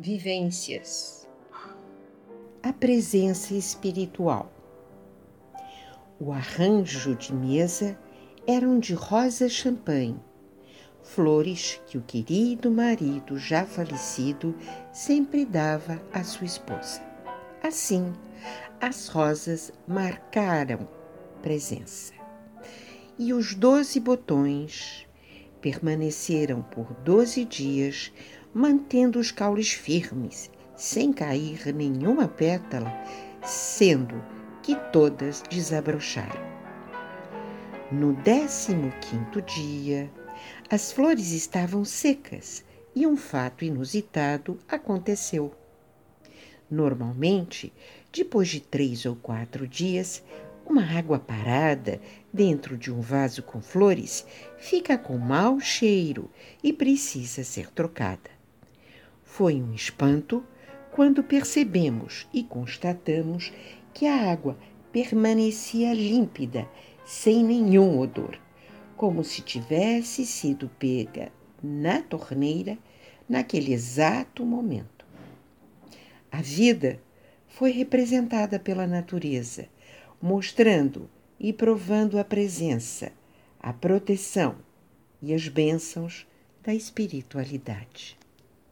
Vivências. 0.00 1.26
A 2.62 2.72
presença 2.72 3.52
espiritual. 3.52 4.48
O 6.20 6.30
arranjo 6.30 7.16
de 7.16 7.34
mesa 7.34 7.98
eram 8.46 8.78
de 8.78 8.94
rosa 8.94 9.48
champanhe, 9.48 10.20
flores 11.02 11.80
que 11.88 11.98
o 11.98 12.02
querido 12.02 12.70
marido 12.70 13.36
já 13.40 13.66
falecido 13.66 14.54
sempre 14.92 15.44
dava 15.44 16.00
à 16.12 16.22
sua 16.22 16.46
esposa. 16.46 17.02
Assim, 17.60 18.12
as 18.80 19.08
rosas 19.08 19.72
marcaram 19.84 20.88
presença. 21.42 22.12
E 23.18 23.32
os 23.32 23.52
doze 23.52 23.98
botões 23.98 25.08
permaneceram 25.60 26.62
por 26.62 26.94
doze 27.02 27.44
dias 27.44 28.12
mantendo 28.58 29.20
os 29.20 29.30
caules 29.30 29.70
firmes, 29.70 30.50
sem 30.74 31.12
cair 31.12 31.72
nenhuma 31.72 32.26
pétala, 32.26 32.92
sendo 33.40 34.20
que 34.64 34.74
todas 34.90 35.44
desabrocharam. 35.48 36.42
No 37.92 38.14
décimo 38.14 38.92
quinto 39.00 39.40
dia, 39.40 40.10
as 40.68 40.90
flores 40.90 41.30
estavam 41.30 41.84
secas 41.84 42.64
e 42.96 43.06
um 43.06 43.16
fato 43.16 43.64
inusitado 43.64 44.58
aconteceu. 44.68 45.54
Normalmente, 46.68 47.72
depois 48.12 48.48
de 48.48 48.58
três 48.58 49.06
ou 49.06 49.14
quatro 49.14 49.68
dias, 49.68 50.20
uma 50.66 50.82
água 50.82 51.20
parada 51.20 52.00
dentro 52.32 52.76
de 52.76 52.92
um 52.92 53.00
vaso 53.00 53.40
com 53.40 53.62
flores 53.62 54.26
fica 54.58 54.98
com 54.98 55.16
mau 55.16 55.60
cheiro 55.60 56.28
e 56.60 56.72
precisa 56.72 57.44
ser 57.44 57.70
trocada. 57.70 58.37
Foi 59.28 59.62
um 59.62 59.72
espanto 59.72 60.44
quando 60.90 61.22
percebemos 61.22 62.26
e 62.32 62.42
constatamos 62.42 63.52
que 63.94 64.04
a 64.04 64.32
água 64.32 64.58
permanecia 64.90 65.92
límpida, 65.92 66.66
sem 67.04 67.44
nenhum 67.44 68.00
odor, 68.00 68.40
como 68.96 69.22
se 69.22 69.42
tivesse 69.42 70.26
sido 70.26 70.68
pega 70.76 71.30
na 71.62 72.02
torneira 72.02 72.76
naquele 73.28 73.72
exato 73.72 74.44
momento. 74.44 75.06
A 76.32 76.40
vida 76.40 77.00
foi 77.46 77.70
representada 77.70 78.58
pela 78.58 78.88
natureza, 78.88 79.68
mostrando 80.20 81.08
e 81.38 81.52
provando 81.52 82.18
a 82.18 82.24
presença, 82.24 83.12
a 83.60 83.72
proteção 83.72 84.56
e 85.22 85.32
as 85.32 85.46
bênçãos 85.46 86.26
da 86.64 86.74
espiritualidade. 86.74 88.18